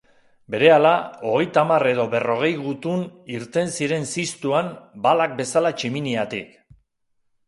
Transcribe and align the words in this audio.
Berehala, 0.53 0.91
hogeita 1.31 1.59
hamar 1.65 1.83
edo 1.89 2.05
berrogei 2.13 2.49
gutun 2.61 3.03
irten 3.33 3.69
ziren 3.75 4.07
ziztuan 4.13 4.71
balak 5.05 5.37
bezala 5.43 5.73
tximiniatik. 5.83 6.49